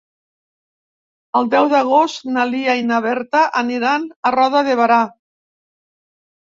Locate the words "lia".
2.55-2.75